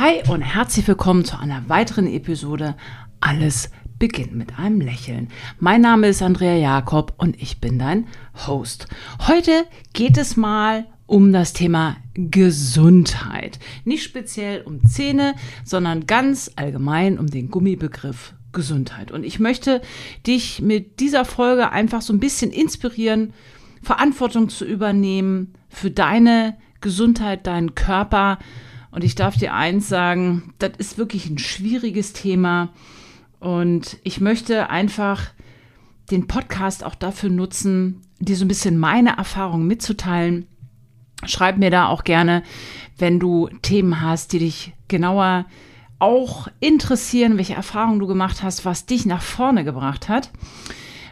[0.00, 2.76] Hi und herzlich willkommen zu einer weiteren Episode
[3.18, 5.26] Alles beginnt mit einem Lächeln.
[5.58, 8.06] Mein Name ist Andrea Jakob und ich bin dein
[8.46, 8.86] Host.
[9.26, 9.64] Heute
[9.94, 13.58] geht es mal um das Thema Gesundheit.
[13.84, 15.34] Nicht speziell um Zähne,
[15.64, 19.10] sondern ganz allgemein um den Gummibegriff Gesundheit.
[19.10, 19.82] Und ich möchte
[20.28, 23.32] dich mit dieser Folge einfach so ein bisschen inspirieren,
[23.82, 28.38] Verantwortung zu übernehmen für deine Gesundheit, deinen Körper.
[28.98, 32.70] Und ich darf dir eins sagen, das ist wirklich ein schwieriges Thema.
[33.38, 35.30] Und ich möchte einfach
[36.10, 40.48] den Podcast auch dafür nutzen, dir so ein bisschen meine Erfahrungen mitzuteilen.
[41.26, 42.42] Schreib mir da auch gerne,
[42.96, 45.46] wenn du Themen hast, die dich genauer
[46.00, 50.32] auch interessieren, welche Erfahrungen du gemacht hast, was dich nach vorne gebracht hat.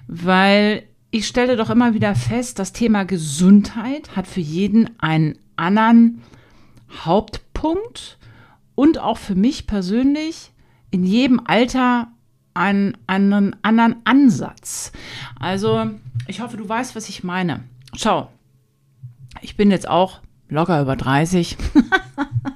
[0.09, 0.83] Weil
[1.13, 6.21] ich stelle doch immer wieder fest, das Thema Gesundheit hat für jeden einen anderen
[7.05, 7.46] Hauptpunkt
[8.75, 10.53] und auch für mich persönlich
[10.91, 12.09] in jedem Alter
[12.55, 14.93] einen, einen anderen Ansatz.
[15.39, 15.91] Also,
[16.27, 17.65] ich hoffe, du weißt, was ich meine.
[17.95, 18.31] Schau,
[19.41, 21.57] ich bin jetzt auch locker über 30.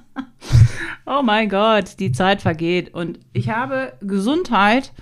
[1.07, 2.95] oh mein Gott, die Zeit vergeht.
[2.95, 4.93] Und ich habe Gesundheit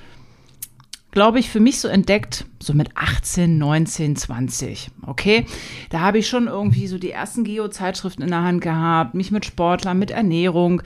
[1.10, 4.90] glaube ich, für mich so entdeckt, so mit 18, 19, 20.
[5.06, 5.46] Okay,
[5.90, 9.44] da habe ich schon irgendwie so die ersten Geo-Zeitschriften in der Hand gehabt, mich mit
[9.44, 10.82] Sportlern, mit Ernährung,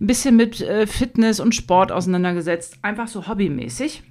[0.00, 4.02] ein bisschen mit äh, Fitness und Sport auseinandergesetzt, einfach so hobbymäßig.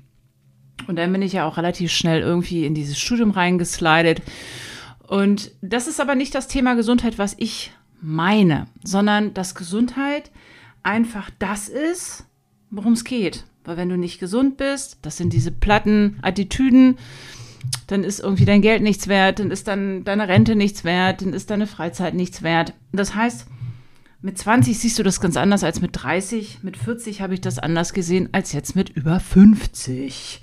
[0.87, 4.21] Und dann bin ich ja auch relativ schnell irgendwie in dieses Studium reingeslidet.
[5.07, 10.31] Und das ist aber nicht das Thema Gesundheit, was ich meine, sondern dass Gesundheit
[10.83, 12.25] einfach das ist,
[12.69, 13.45] worum es geht.
[13.65, 16.97] Weil wenn du nicht gesund bist, das sind diese platten Attitüden,
[17.87, 21.33] dann ist irgendwie dein Geld nichts wert, dann ist dann deine Rente nichts wert, dann
[21.33, 22.73] ist deine Freizeit nichts wert.
[22.91, 23.47] Das heißt,
[24.21, 26.59] mit 20 siehst du das ganz anders als mit 30.
[26.63, 30.41] Mit 40 habe ich das anders gesehen als jetzt mit über 50.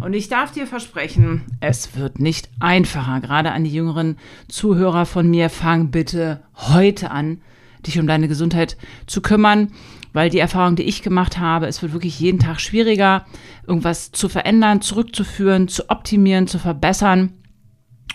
[0.00, 3.20] Und ich darf dir versprechen, es wird nicht einfacher.
[3.20, 7.40] Gerade an die jüngeren Zuhörer von mir, fang bitte heute an,
[7.86, 9.72] dich um deine Gesundheit zu kümmern
[10.18, 13.24] weil die Erfahrung, die ich gemacht habe, es wird wirklich jeden Tag schwieriger,
[13.68, 17.34] irgendwas zu verändern, zurückzuführen, zu optimieren, zu verbessern.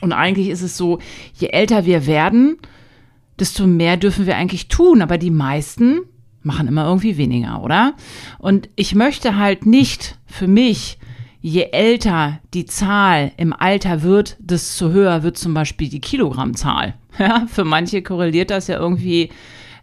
[0.02, 1.00] Und eigentlich ist es so,
[1.34, 2.58] je älter wir werden,
[3.40, 5.02] desto mehr dürfen wir eigentlich tun.
[5.02, 6.02] Aber die meisten
[6.42, 7.94] machen immer irgendwie weniger, oder?
[8.38, 10.98] Und ich möchte halt nicht für mich,
[11.40, 16.96] je älter die Zahl im Alter wird, desto höher wird zum Beispiel die Kilogrammzahl.
[17.18, 19.30] Ja, für manche korreliert das ja irgendwie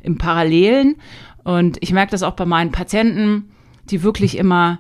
[0.03, 0.97] im Parallelen.
[1.45, 3.51] Und ich merke das auch bei meinen Patienten,
[3.91, 4.79] die wirklich immer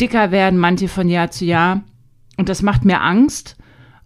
[0.00, 1.82] dicker werden, manche von Jahr zu Jahr.
[2.36, 3.56] Und das macht mir Angst.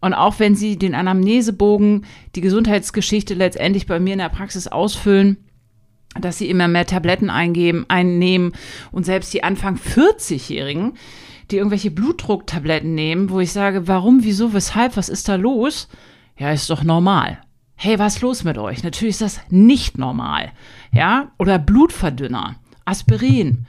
[0.00, 5.38] Und auch wenn sie den Anamnesebogen, die Gesundheitsgeschichte letztendlich bei mir in der Praxis ausfüllen,
[6.20, 8.52] dass sie immer mehr Tabletten eingeben, einnehmen
[8.92, 10.94] und selbst die Anfang 40-Jährigen,
[11.50, 15.88] die irgendwelche Blutdrucktabletten nehmen, wo ich sage, warum, wieso, weshalb, was ist da los?
[16.38, 17.38] Ja, ist doch normal
[17.76, 18.82] hey, was ist los mit euch?
[18.82, 20.52] Natürlich ist das nicht normal.
[20.92, 23.66] Ja, oder Blutverdünner, Aspirin.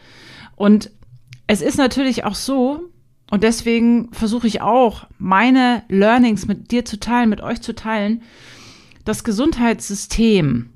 [0.56, 0.92] Und
[1.46, 2.90] es ist natürlich auch so,
[3.30, 8.22] und deswegen versuche ich auch, meine Learnings mit dir zu teilen, mit euch zu teilen.
[9.04, 10.70] Das Gesundheitssystem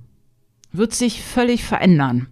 [0.73, 2.27] wird sich völlig verändern.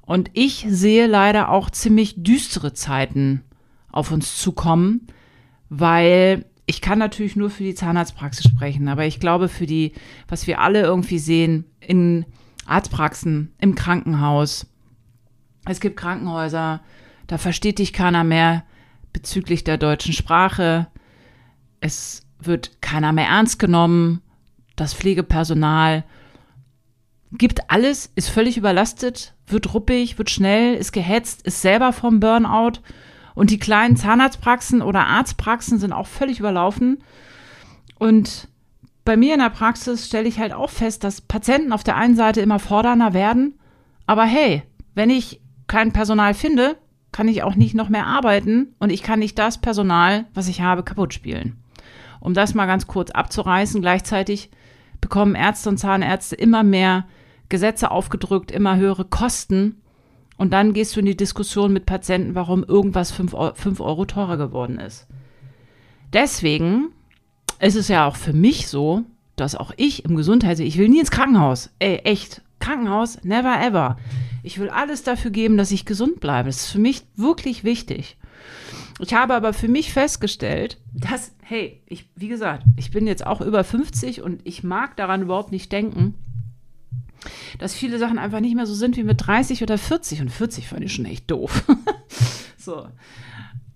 [0.00, 3.42] Und ich sehe leider auch ziemlich düstere Zeiten
[3.90, 5.06] auf uns zukommen,
[5.68, 9.92] weil ich kann natürlich nur für die Zahnarztpraxis sprechen, aber ich glaube für die,
[10.28, 12.24] was wir alle irgendwie sehen in
[12.66, 14.66] Arztpraxen, im Krankenhaus.
[15.64, 16.80] Es gibt Krankenhäuser,
[17.26, 18.64] da versteht dich keiner mehr
[19.12, 20.86] bezüglich der deutschen Sprache.
[21.80, 24.22] Es wird keiner mehr ernst genommen.
[24.76, 26.04] Das Pflegepersonal
[27.32, 32.80] gibt alles, ist völlig überlastet, wird ruppig, wird schnell, ist gehetzt, ist selber vom Burnout
[33.34, 37.02] und die kleinen Zahnarztpraxen oder Arztpraxen sind auch völlig überlaufen.
[37.98, 38.48] Und
[39.04, 42.16] bei mir in der Praxis stelle ich halt auch fest, dass Patienten auf der einen
[42.16, 43.58] Seite immer fordernder werden.
[44.06, 44.62] Aber hey,
[44.94, 46.76] wenn ich kein Personal finde,
[47.10, 50.60] kann ich auch nicht noch mehr arbeiten und ich kann nicht das Personal, was ich
[50.60, 51.62] habe, kaputt spielen.
[52.20, 54.50] Um das mal ganz kurz abzureißen, gleichzeitig
[55.00, 57.06] bekommen Ärzte und Zahnärzte immer mehr
[57.48, 59.81] Gesetze aufgedrückt, immer höhere Kosten
[60.42, 64.80] und dann gehst du in die Diskussion mit Patienten, warum irgendwas 5 Euro, teurer geworden
[64.80, 65.06] ist.
[66.12, 66.88] Deswegen
[67.60, 69.04] ist es ja auch für mich so,
[69.36, 71.70] dass auch ich im Gesundheits, ich will nie ins Krankenhaus.
[71.78, 72.42] Ey, echt.
[72.58, 73.98] Krankenhaus, never ever.
[74.42, 76.48] Ich will alles dafür geben, dass ich gesund bleibe.
[76.48, 78.16] Das ist für mich wirklich wichtig.
[78.98, 83.40] Ich habe aber für mich festgestellt, dass, hey, ich, wie gesagt, ich bin jetzt auch
[83.42, 86.14] über 50 und ich mag daran überhaupt nicht denken,
[87.58, 90.20] dass viele Sachen einfach nicht mehr so sind wie mit 30 oder 40.
[90.20, 91.64] Und 40 fand ich schon echt doof.
[92.56, 92.86] so.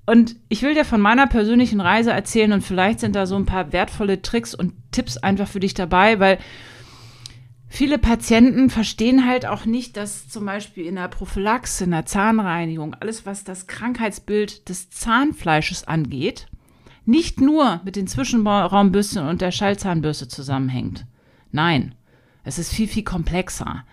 [0.07, 3.47] Und ich will dir von meiner persönlichen Reise erzählen und vielleicht sind da so ein
[3.47, 6.39] paar wertvolle Tricks und Tipps einfach für dich dabei, weil
[7.67, 12.95] viele Patienten verstehen halt auch nicht, dass zum Beispiel in der Prophylaxe, in der Zahnreinigung,
[12.95, 16.47] alles, was das Krankheitsbild des Zahnfleisches angeht,
[17.05, 21.07] nicht nur mit den Zwischenraumbürsten und der Schallzahnbürste zusammenhängt.
[21.51, 21.97] Nein,
[22.47, 23.85] es ist viel, viel komplexer.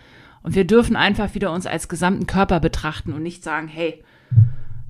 [0.44, 4.04] Und wir dürfen einfach wieder uns als gesamten Körper betrachten und nicht sagen, hey,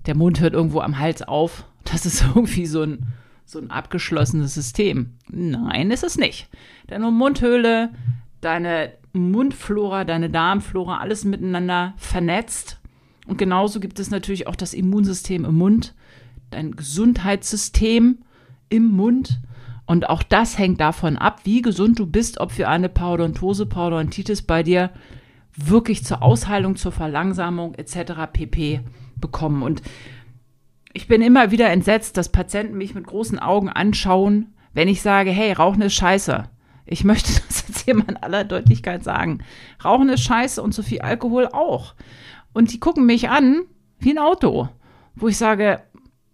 [0.05, 1.65] der Mund hört irgendwo am Hals auf.
[1.85, 3.07] Das ist irgendwie so ein,
[3.45, 5.13] so ein abgeschlossenes System.
[5.29, 6.49] Nein, ist es nicht.
[6.87, 7.91] Deine Mundhöhle,
[8.41, 12.81] deine Mundflora, deine Darmflora, alles miteinander vernetzt.
[13.27, 15.95] Und genauso gibt es natürlich auch das Immunsystem im Mund,
[16.49, 18.17] dein Gesundheitssystem
[18.67, 19.39] im Mund.
[19.85, 24.41] Und auch das hängt davon ab, wie gesund du bist, ob für eine Parodontose, Parodontitis
[24.41, 24.91] bei dir
[25.55, 28.13] wirklich zur Ausheilung, zur Verlangsamung etc.
[28.31, 28.81] pp.
[29.17, 29.61] bekommen.
[29.61, 29.81] Und
[30.93, 35.31] ich bin immer wieder entsetzt, dass Patienten mich mit großen Augen anschauen, wenn ich sage,
[35.31, 36.45] hey, Rauchen ist scheiße.
[36.85, 39.39] Ich möchte das jetzt hier mal in aller Deutlichkeit sagen.
[39.83, 41.95] Rauchen ist scheiße und so viel Alkohol auch.
[42.53, 43.63] Und die gucken mich an
[43.99, 44.69] wie ein Auto,
[45.15, 45.81] wo ich sage,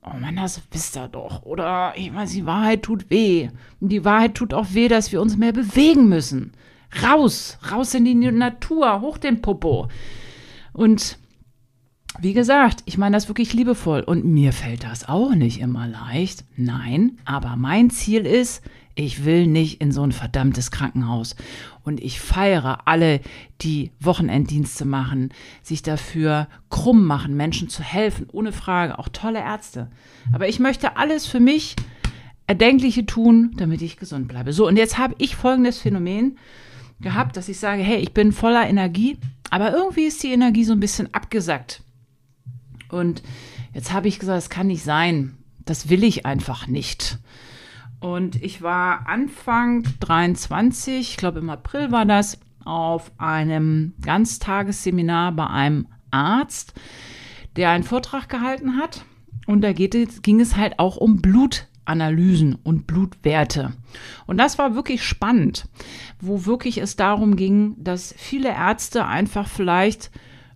[0.04, 1.44] oh Mann, das wisst ihr doch.
[1.44, 3.50] Oder ich weiß, die Wahrheit tut weh.
[3.80, 6.54] Und die Wahrheit tut auch weh, dass wir uns mehr bewegen müssen.
[7.04, 9.88] Raus, raus in die Natur, hoch den Popo.
[10.74, 11.18] Und
[12.20, 14.02] wie gesagt, ich meine das wirklich liebevoll.
[14.02, 16.44] Und mir fällt das auch nicht immer leicht.
[16.56, 18.64] Nein, aber mein Ziel ist,
[19.06, 21.36] ich will nicht in so ein verdammtes Krankenhaus.
[21.84, 23.22] Und ich feiere alle,
[23.62, 25.30] die Wochenenddienste machen,
[25.64, 29.90] sich dafür krumm machen, Menschen zu helfen, ohne Frage, auch tolle Ärzte.
[30.34, 31.76] Aber ich möchte alles für mich
[32.48, 34.54] Erdenkliche tun, damit ich gesund bleibe.
[34.54, 36.38] So, und jetzt habe ich folgendes Phänomen
[37.00, 39.18] gehabt, dass ich sage, hey, ich bin voller Energie,
[39.50, 41.84] aber irgendwie ist die Energie so ein bisschen abgesackt.
[42.90, 43.24] Und
[43.74, 45.38] jetzt habe ich gesagt, es kann nicht sein.
[45.64, 47.20] Das will ich einfach nicht.
[48.00, 55.48] Und ich war Anfang 23, ich glaube im April war das, auf einem Ganztagesseminar bei
[55.48, 56.74] einem Arzt,
[57.56, 59.06] der einen Vortrag gehalten hat.
[59.48, 63.74] Und da geht, ging es halt auch um Blutanalysen und Blutwerte.
[64.28, 65.68] Und das war wirklich spannend,
[66.22, 70.12] wo wirklich es darum ging, dass viele Ärzte einfach vielleicht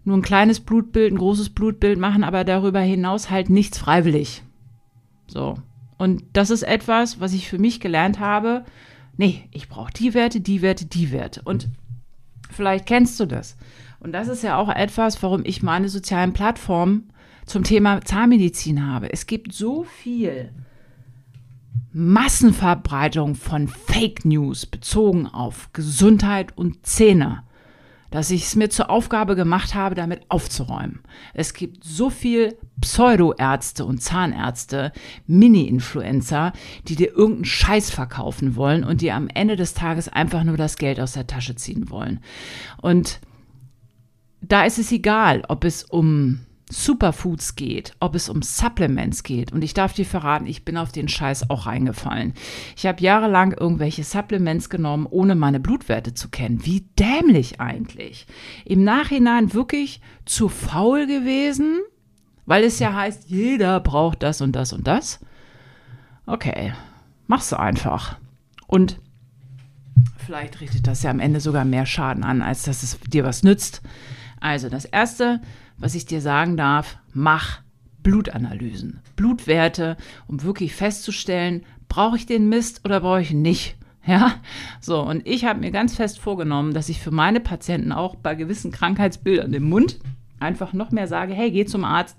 [0.06, 4.44] nur ein kleines Blutbild, ein großes Blutbild machen, aber darüber hinaus halt nichts freiwillig.
[5.28, 5.56] So.
[6.04, 8.66] Und das ist etwas, was ich für mich gelernt habe.
[9.16, 11.42] Nee, ich brauche die Werte, die Werte, die Werte.
[11.46, 11.70] Und
[12.52, 13.56] vielleicht kennst du das.
[14.02, 17.10] Und das ist ja auch etwas, warum ich meine sozialen Plattformen
[17.46, 19.14] zum Thema Zahnmedizin habe.
[19.14, 20.52] Es gibt so viel
[21.94, 27.44] Massenverbreitung von Fake News bezogen auf Gesundheit und Zähne
[28.14, 31.00] dass ich es mir zur Aufgabe gemacht habe, damit aufzuräumen.
[31.34, 34.92] Es gibt so viel Pseudoärzte und Zahnärzte,
[35.26, 36.54] Mini-Influencer,
[36.88, 40.78] die dir irgendeinen Scheiß verkaufen wollen und dir am Ende des Tages einfach nur das
[40.78, 42.20] Geld aus der Tasche ziehen wollen.
[42.84, 43.20] Und
[44.42, 46.42] da ist es egal, ob es um
[46.74, 49.54] Superfoods geht, ob es um Supplements geht.
[49.54, 52.34] Und ich darf dir verraten, ich bin auf den Scheiß auch reingefallen.
[52.76, 56.66] Ich habe jahrelang irgendwelche Supplements genommen, ohne meine Blutwerte zu kennen.
[56.66, 58.26] Wie dämlich eigentlich.
[58.66, 61.80] Im Nachhinein wirklich zu faul gewesen,
[62.46, 65.20] weil es ja heißt, jeder braucht das und das und das.
[66.26, 66.74] Okay,
[67.28, 68.18] mach's einfach.
[68.68, 69.00] Und
[70.18, 73.44] vielleicht richtet das ja am Ende sogar mehr Schaden an, als dass es dir was
[73.44, 73.82] nützt.
[74.40, 75.42] Also das erste,
[75.78, 77.62] was ich dir sagen darf, mach
[78.04, 83.76] Blutanalysen, Blutwerte, um wirklich festzustellen, brauche ich den Mist oder brauche ich ihn nicht.
[84.06, 84.34] Ja,
[84.82, 88.36] so, und ich habe mir ganz fest vorgenommen, dass ich für meine Patienten auch bei
[88.36, 89.98] gewissen Krankheitsbildern im Mund
[90.42, 92.18] einfach noch mehr sage, hey, geh zum Arzt,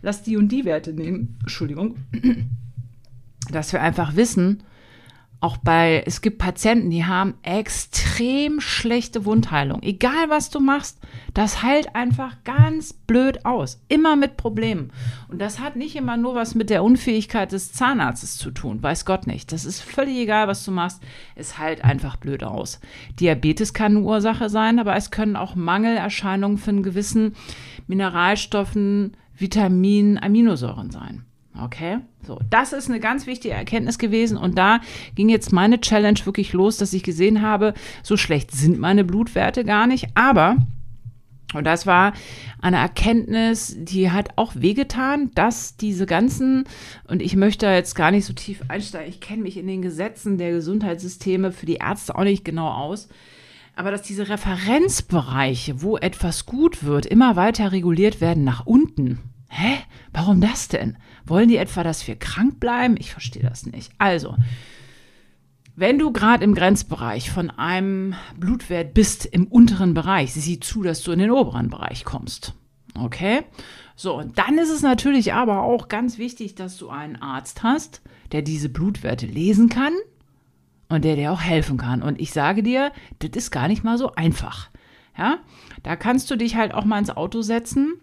[0.00, 1.36] lass die und die Werte nehmen.
[1.40, 1.96] Entschuldigung.
[3.50, 4.62] Dass wir einfach wissen,
[5.44, 9.82] auch bei, es gibt Patienten, die haben extrem schlechte Wundheilung.
[9.82, 10.98] Egal was du machst,
[11.34, 13.78] das heilt einfach ganz blöd aus.
[13.88, 14.90] Immer mit Problemen.
[15.28, 18.82] Und das hat nicht immer nur was mit der Unfähigkeit des Zahnarztes zu tun.
[18.82, 19.52] Weiß Gott nicht.
[19.52, 21.02] Das ist völlig egal, was du machst.
[21.34, 22.80] Es heilt einfach blöd aus.
[23.20, 27.34] Diabetes kann eine Ursache sein, aber es können auch Mangelerscheinungen von gewissen
[27.86, 31.26] Mineralstoffen, Vitaminen, Aminosäuren sein.
[31.62, 34.80] Okay, so, das ist eine ganz wichtige Erkenntnis gewesen und da
[35.14, 39.64] ging jetzt meine Challenge wirklich los, dass ich gesehen habe, so schlecht sind meine Blutwerte
[39.64, 40.56] gar nicht, aber
[41.54, 42.12] und das war
[42.60, 46.64] eine Erkenntnis, die hat auch wehgetan, dass diese ganzen,
[47.06, 50.36] und ich möchte jetzt gar nicht so tief einsteigen, ich kenne mich in den Gesetzen
[50.36, 53.08] der Gesundheitssysteme für die Ärzte auch nicht genau aus,
[53.76, 59.18] Aber dass diese Referenzbereiche, wo etwas gut wird, immer weiter reguliert werden nach unten.
[59.56, 59.78] Hä?
[60.12, 60.98] Warum das denn?
[61.24, 62.96] Wollen die etwa, dass wir krank bleiben?
[62.98, 63.92] Ich verstehe das nicht.
[63.98, 64.34] Also,
[65.76, 71.02] wenn du gerade im Grenzbereich von einem Blutwert bist im unteren Bereich, sieh zu, dass
[71.04, 72.54] du in den oberen Bereich kommst.
[72.98, 73.42] Okay?
[73.94, 78.02] So, und dann ist es natürlich aber auch ganz wichtig, dass du einen Arzt hast,
[78.32, 79.92] der diese Blutwerte lesen kann
[80.88, 82.02] und der dir auch helfen kann.
[82.02, 84.68] Und ich sage dir, das ist gar nicht mal so einfach.
[85.16, 85.38] Ja,
[85.84, 88.00] da kannst du dich halt auch mal ins Auto setzen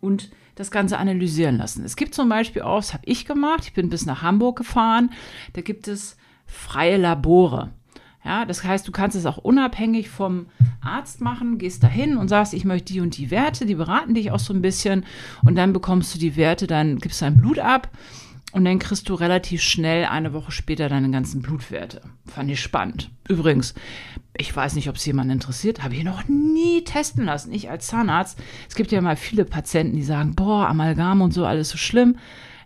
[0.00, 1.84] und das Ganze analysieren lassen.
[1.84, 5.10] Es gibt zum Beispiel auch, das habe ich gemacht, ich bin bis nach Hamburg gefahren,
[5.54, 6.16] da gibt es
[6.46, 7.70] freie Labore.
[8.22, 10.46] Ja, das heißt, du kannst es auch unabhängig vom
[10.82, 14.30] Arzt machen, gehst dahin und sagst, ich möchte die und die Werte, die beraten dich
[14.30, 15.06] auch so ein bisschen
[15.42, 17.88] und dann bekommst du die Werte, dann gibst dein Blut ab
[18.52, 22.02] und dann kriegst du relativ schnell eine Woche später deine ganzen Blutwerte.
[22.26, 23.10] Fand ich spannend.
[23.28, 23.74] Übrigens,
[24.36, 27.52] ich weiß nicht, ob es jemand interessiert, habe ich noch nie testen lassen.
[27.52, 28.38] Ich als Zahnarzt.
[28.68, 32.16] Es gibt ja mal viele Patienten, die sagen, boah, Amalgam und so, alles so schlimm.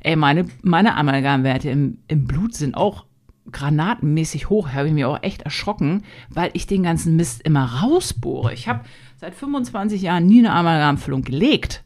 [0.00, 3.04] Ey, meine, meine Amalgamwerte im, im Blut sind auch
[3.50, 8.54] granatenmäßig hoch, habe ich mir auch echt erschrocken, weil ich den ganzen Mist immer rausbohre.
[8.54, 8.84] Ich habe
[9.16, 11.84] seit 25 Jahren nie eine Amalgamfüllung gelegt.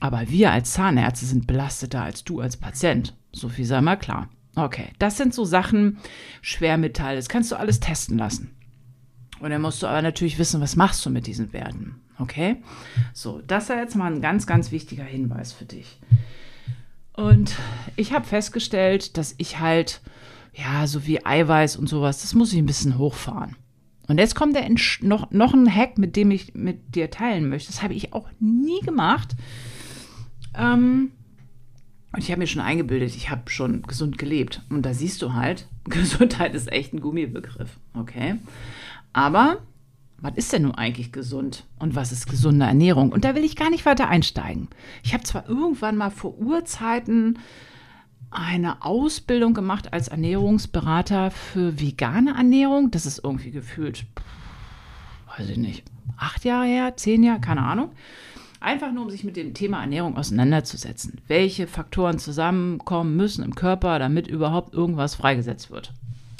[0.00, 3.14] Aber wir als Zahnärzte sind belasteter als du als Patient.
[3.32, 4.28] So viel sei mal klar.
[4.54, 5.98] Okay, das sind so Sachen,
[6.40, 8.56] Schwermetalle, das kannst du alles testen lassen.
[9.40, 12.00] Und dann musst du aber natürlich wissen, was machst du mit diesen Werten.
[12.18, 12.56] Okay?
[13.12, 16.00] So, das ist jetzt mal ein ganz, ganz wichtiger Hinweis für dich.
[17.12, 17.54] Und
[17.96, 20.00] ich habe festgestellt, dass ich halt
[20.56, 23.56] ja, so wie Eiweiß und sowas, das muss ich ein bisschen hochfahren.
[24.08, 24.68] Und jetzt kommt der
[25.02, 27.72] noch, noch ein Hack, mit dem ich mit dir teilen möchte.
[27.72, 29.34] Das habe ich auch nie gemacht.
[30.56, 31.12] Ähm,
[32.12, 34.62] und ich habe mir schon eingebildet, ich habe schon gesund gelebt.
[34.70, 37.78] Und da siehst du halt, Gesundheit ist echt ein Gummibegriff.
[37.94, 38.36] Okay.
[39.12, 39.58] Aber
[40.18, 43.12] was ist denn nun eigentlich gesund und was ist gesunde Ernährung?
[43.12, 44.68] Und da will ich gar nicht weiter einsteigen.
[45.02, 47.38] Ich habe zwar irgendwann mal vor Urzeiten
[48.30, 52.90] eine Ausbildung gemacht als Ernährungsberater für vegane Ernährung.
[52.90, 54.06] Das ist irgendwie gefühlt,
[55.36, 55.84] weiß ich nicht,
[56.16, 57.90] acht Jahre her, zehn Jahre, keine Ahnung.
[58.66, 61.20] Einfach nur, um sich mit dem Thema Ernährung auseinanderzusetzen.
[61.28, 65.92] Welche Faktoren zusammenkommen müssen im Körper, damit überhaupt irgendwas freigesetzt wird.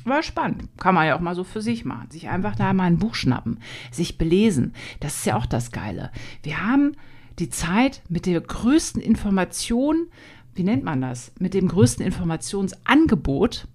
[0.05, 0.65] War spannend.
[0.77, 2.11] Kann man ja auch mal so für sich machen.
[2.11, 3.61] Sich einfach da mal ein Buch schnappen,
[3.93, 4.75] sich belesen.
[4.99, 6.11] Das ist ja auch das Geile.
[6.43, 6.97] Wir haben
[7.39, 10.09] die Zeit mit der größten Information
[10.57, 13.69] wie nennt man das, mit dem größten Informationsangebot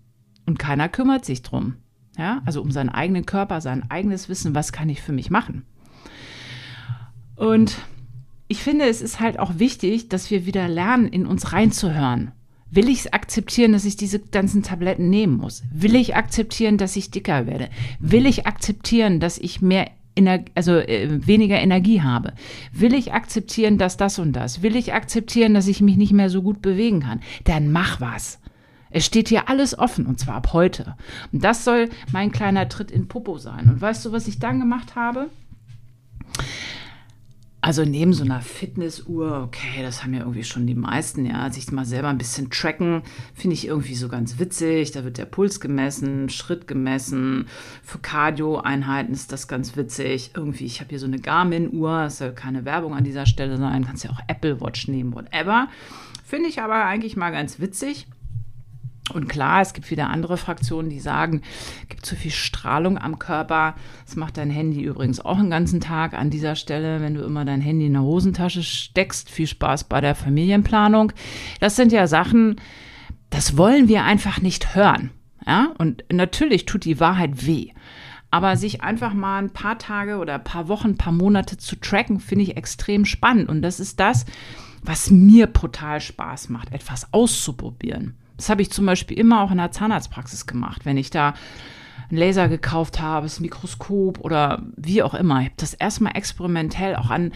[0.46, 1.76] und keiner kümmert sich drum.
[2.18, 5.64] Ja, also um seinen eigenen Körper, sein eigenes Wissen, was kann ich für mich machen.
[7.36, 7.78] Und
[8.52, 12.34] ich finde, es ist halt auch wichtig, dass wir wieder lernen, in uns reinzuhören.
[12.70, 15.64] Will ich es akzeptieren, dass ich diese ganzen Tabletten nehmen muss?
[15.72, 17.70] Will ich akzeptieren, dass ich dicker werde?
[18.02, 22.34] Will ich akzeptieren, dass ich mehr Ener also äh, weniger Energie habe?
[22.74, 24.62] Will ich akzeptieren, dass das und das?
[24.62, 27.22] Will ich akzeptieren, dass ich mich nicht mehr so gut bewegen kann?
[27.46, 28.42] Dann mach was.
[28.90, 30.98] Es steht hier alles offen und zwar ab heute.
[31.32, 33.70] Und das soll mein kleiner Tritt in Popo sein.
[33.70, 35.30] Und weißt du, was ich dann gemacht habe?
[37.64, 41.72] Also neben so einer Fitnessuhr, okay, das haben ja irgendwie schon die meisten, ja, sich
[41.72, 43.04] mal selber ein bisschen tracken,
[43.36, 44.92] finde ich irgendwie so ganz witzig.
[44.92, 47.46] Da wird der Puls gemessen, Schritt gemessen.
[47.84, 50.32] Für Cardio-Einheiten ist das ganz witzig.
[50.36, 53.86] Irgendwie, ich habe hier so eine Garmin-Uhr, das soll keine Werbung an dieser Stelle sein,
[53.86, 55.68] kannst ja auch Apple Watch nehmen, whatever.
[56.26, 58.08] Finde ich aber eigentlich mal ganz witzig.
[59.16, 61.42] Und klar, es gibt wieder andere Fraktionen, die sagen,
[61.84, 63.76] es gibt zu viel Strahlung am Körper.
[64.06, 67.46] Das macht dein Handy übrigens auch einen ganzen Tag an dieser Stelle, wenn du immer
[67.46, 69.30] dein Handy in der Hosentasche steckst.
[69.30, 71.14] Viel Spaß bei der Familienplanung.
[71.60, 72.60] Das sind ja Sachen,
[73.30, 75.12] das wollen wir einfach nicht hören.
[75.46, 77.72] Ja, und natürlich tut die Wahrheit weh.
[78.30, 81.76] Aber sich einfach mal ein paar Tage oder ein paar Wochen, ein paar Monate zu
[81.76, 83.50] tracken, finde ich extrem spannend.
[83.50, 84.26] Und das ist das,
[84.84, 88.16] was mir brutal Spaß macht, etwas auszuprobieren.
[88.42, 91.36] Das habe ich zum Beispiel immer auch in der Zahnarztpraxis gemacht, wenn ich da
[92.10, 95.42] einen Laser gekauft habe, das Mikroskop oder wie auch immer.
[95.42, 97.34] Ich habe das erstmal experimentell auch an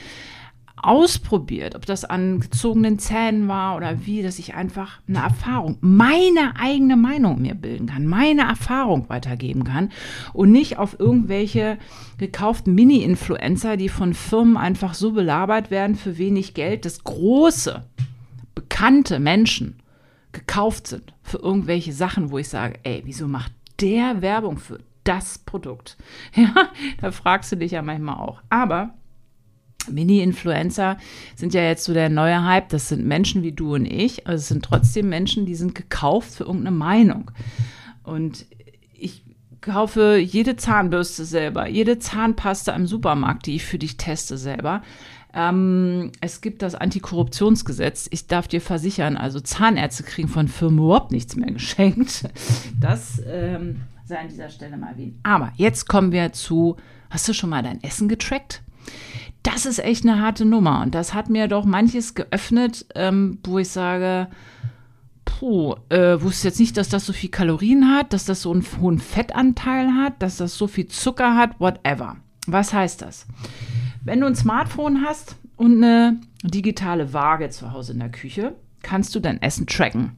[0.76, 6.56] ausprobiert, ob das an gezogenen Zähnen war oder wie, dass ich einfach eine Erfahrung, meine
[6.60, 9.92] eigene Meinung mir bilden kann, meine Erfahrung weitergeben kann
[10.34, 11.78] und nicht auf irgendwelche
[12.18, 17.84] gekauften Mini-Influencer, die von Firmen einfach so belabert werden für wenig Geld, dass große,
[18.56, 19.76] bekannte Menschen
[20.36, 23.52] gekauft sind für irgendwelche Sachen, wo ich sage, ey, wieso macht
[23.82, 25.98] der Werbung für das Produkt?
[26.36, 26.70] Ja,
[27.02, 28.42] da fragst du dich ja manchmal auch.
[28.50, 28.94] Aber
[29.90, 30.98] Mini-Influencer
[31.36, 32.70] sind ja jetzt so der neue Hype.
[32.70, 34.28] Das sind Menschen wie du und ich.
[34.28, 37.32] Also es sind trotzdem Menschen, die sind gekauft für irgendeine Meinung.
[38.04, 38.46] Und
[38.94, 39.24] ich
[39.62, 44.84] kaufe jede Zahnbürste selber, jede Zahnpasta im Supermarkt, die ich für dich teste selber.
[45.36, 48.08] Ähm, es gibt das Antikorruptionsgesetz.
[48.10, 52.30] Ich darf dir versichern, also Zahnärzte kriegen von Firmen überhaupt nichts mehr geschenkt.
[52.80, 55.18] Das ähm, sei an dieser Stelle mal erwähnt.
[55.24, 56.78] Aber jetzt kommen wir zu,
[57.10, 58.62] hast du schon mal dein Essen getrackt?
[59.44, 63.60] Das ist echt eine harte Nummer und das hat mir doch manches geöffnet, ähm, wo
[63.60, 64.28] ich sage,
[65.26, 68.66] puh, äh, wusste jetzt nicht, dass das so viel Kalorien hat, dass das so einen
[68.82, 72.16] hohen Fettanteil hat, dass das so viel Zucker hat, whatever.
[72.48, 73.28] Was heißt das?
[74.06, 79.16] Wenn du ein Smartphone hast und eine digitale Waage zu Hause in der Küche, kannst
[79.16, 80.16] du dein Essen tracken.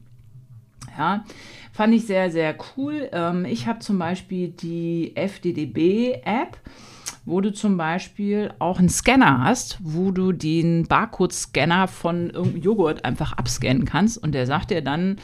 [0.98, 1.24] Ja,
[1.72, 3.08] fand ich sehr, sehr cool.
[3.12, 6.58] Ähm, ich habe zum Beispiel die FDDB-App
[7.28, 13.04] wo du zum Beispiel auch einen Scanner hast, wo du den Barcode-Scanner von irgendeinem Joghurt
[13.04, 15.16] einfach abscannen kannst und der sagt dir dann,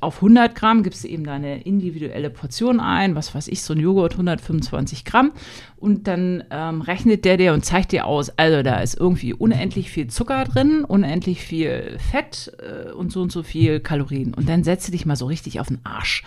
[0.00, 3.80] auf 100 Gramm gibst du eben deine individuelle Portion ein, was weiß ich, so ein
[3.80, 5.32] Joghurt 125 Gramm
[5.76, 9.90] und dann ähm, rechnet der dir und zeigt dir aus, also da ist irgendwie unendlich
[9.90, 14.64] viel Zucker drin, unendlich viel Fett äh, und so und so viel Kalorien und dann
[14.64, 16.22] setze dich mal so richtig auf den Arsch.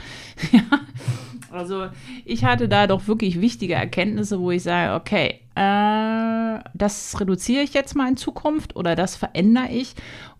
[1.51, 1.87] Also
[2.25, 7.73] ich hatte da doch wirklich wichtige Erkenntnisse, wo ich sage, okay, äh, das reduziere ich
[7.73, 9.95] jetzt mal in Zukunft oder das verändere ich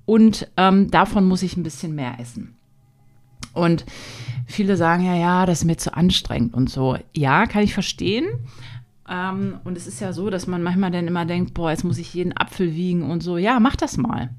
[0.06, 2.59] und ähm, davon muss ich ein bisschen mehr essen.
[3.54, 3.86] Und
[4.46, 6.98] viele sagen ja, ja, das ist mir zu anstrengend und so.
[7.14, 8.28] Ja, kann ich verstehen.
[9.10, 11.98] Ähm, und es ist ja so, dass man manchmal dann immer denkt, boah, jetzt muss
[11.98, 13.38] ich jeden Apfel wiegen und so.
[13.38, 14.30] Ja, mach das mal.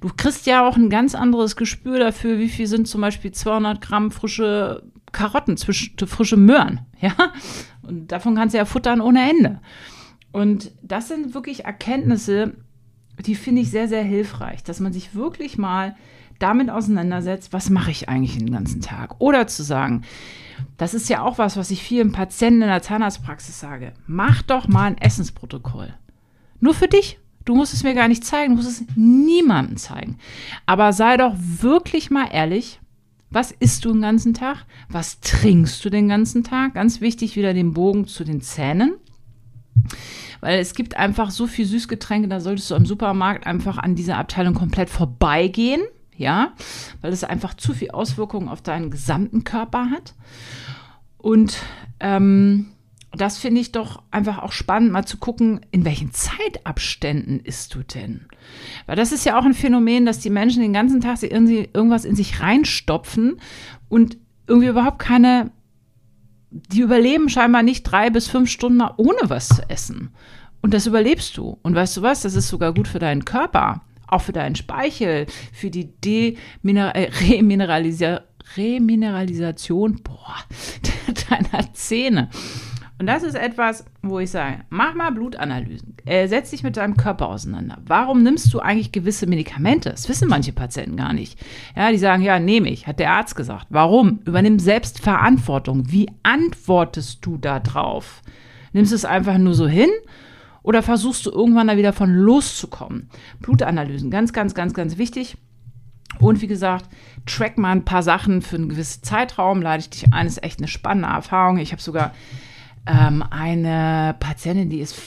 [0.00, 3.80] Du kriegst ja auch ein ganz anderes Gespür dafür, wie viel sind zum Beispiel 200
[3.80, 6.80] Gramm frische Karotten, frische Möhren.
[7.00, 7.14] Ja,
[7.82, 9.60] und davon kannst du ja futtern ohne Ende.
[10.32, 12.54] Und das sind wirklich Erkenntnisse,
[13.24, 15.94] die finde ich sehr, sehr hilfreich, dass man sich wirklich mal
[16.38, 19.16] damit auseinandersetzt, was mache ich eigentlich den ganzen Tag?
[19.18, 20.02] Oder zu sagen,
[20.76, 23.92] das ist ja auch was, was ich vielen Patienten in der Zahnarztpraxis sage.
[24.06, 25.94] Mach doch mal ein Essensprotokoll.
[26.60, 27.18] Nur für dich.
[27.44, 30.18] Du musst es mir gar nicht zeigen, du musst es niemandem zeigen.
[30.66, 32.80] Aber sei doch wirklich mal ehrlich.
[33.30, 34.64] Was isst du den ganzen Tag?
[34.88, 36.74] Was trinkst du den ganzen Tag?
[36.74, 38.94] Ganz wichtig, wieder den Bogen zu den Zähnen.
[40.40, 44.18] Weil es gibt einfach so viel Süßgetränke, da solltest du im Supermarkt einfach an dieser
[44.18, 45.82] Abteilung komplett vorbeigehen
[46.18, 46.52] ja,
[47.00, 50.14] weil es einfach zu viel Auswirkungen auf deinen gesamten Körper hat.
[51.16, 51.56] Und
[52.00, 52.66] ähm,
[53.12, 57.82] das finde ich doch einfach auch spannend, mal zu gucken, in welchen Zeitabständen isst du
[57.82, 58.26] denn?
[58.86, 62.16] Weil das ist ja auch ein Phänomen, dass die Menschen den ganzen Tag irgendwas in
[62.16, 63.40] sich reinstopfen
[63.88, 65.50] und irgendwie überhaupt keine,
[66.50, 70.10] die überleben scheinbar nicht drei bis fünf Stunden mal ohne was zu essen.
[70.60, 71.58] Und das überlebst du.
[71.62, 72.22] Und weißt du was?
[72.22, 77.10] Das ist sogar gut für deinen Körper auch für deinen Speichel, für die Deminer äh,
[77.28, 78.22] Remineralisa
[78.56, 80.36] Remineralisation boah,
[81.30, 82.30] deiner Zähne.
[83.00, 85.94] Und das ist etwas, wo ich sage, mach mal Blutanalysen.
[86.04, 87.78] Äh, setz dich mit deinem Körper auseinander.
[87.86, 89.90] Warum nimmst du eigentlich gewisse Medikamente?
[89.90, 91.38] Das wissen manche Patienten gar nicht.
[91.76, 93.66] Ja, die sagen, ja, nehme ich, hat der Arzt gesagt.
[93.70, 94.18] Warum?
[94.24, 95.92] Übernimm selbst Verantwortung.
[95.92, 98.22] Wie antwortest du da drauf?
[98.72, 99.90] Nimmst du es einfach nur so hin
[100.68, 103.08] oder versuchst du irgendwann da wieder von loszukommen?
[103.40, 105.38] Blutanalysen, ganz, ganz, ganz, ganz wichtig.
[106.18, 106.90] Und wie gesagt,
[107.24, 110.26] track mal ein paar Sachen für einen gewissen Zeitraum, lade ich dich ein.
[110.26, 111.56] ist echt eine spannende Erfahrung.
[111.56, 112.12] Ich habe sogar
[112.86, 115.00] ähm, eine Patientin, die ist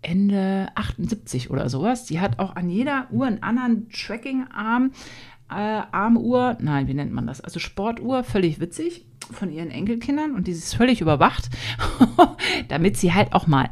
[0.00, 2.06] Ende 78 oder sowas.
[2.06, 4.92] Die hat auch an jeder Uhr einen anderen Tracking-Arm.
[5.50, 7.42] Äh, Armuhr, nein, wie nennt man das?
[7.42, 11.50] Also Sportuhr, völlig witzig von ihren Enkelkindern und die ist völlig überwacht,
[12.68, 13.68] damit sie halt auch mal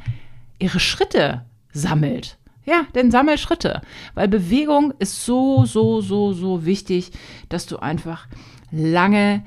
[0.58, 2.38] ihre Schritte sammelt.
[2.66, 3.82] Ja, denn sammel Schritte,
[4.14, 7.12] weil Bewegung ist so, so, so, so wichtig,
[7.50, 8.26] dass du einfach
[8.70, 9.42] lange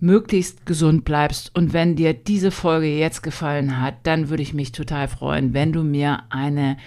[0.00, 1.54] möglichst gesund bleibst.
[1.54, 5.72] Und wenn dir diese Folge jetzt gefallen hat, dann würde ich mich total freuen, wenn
[5.72, 6.78] du mir eine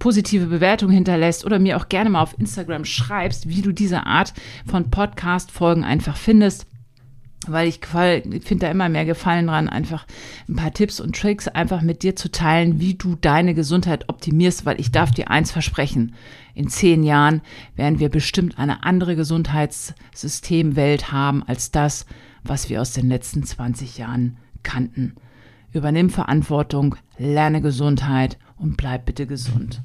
[0.00, 4.34] positive Bewertung hinterlässt oder mir auch gerne mal auf Instagram schreibst, wie du diese Art
[4.66, 6.66] von Podcast-Folgen einfach findest
[7.50, 10.06] weil ich, finde da immer mehr Gefallen dran, einfach
[10.48, 14.66] ein paar Tipps und Tricks einfach mit dir zu teilen, wie du deine Gesundheit optimierst,
[14.66, 16.14] weil ich darf dir eins versprechen.
[16.54, 17.42] In zehn Jahren
[17.76, 22.06] werden wir bestimmt eine andere Gesundheitssystemwelt haben als das,
[22.44, 25.14] was wir aus den letzten 20 Jahren kannten.
[25.72, 29.82] Übernimm Verantwortung, lerne Gesundheit und bleib bitte gesund.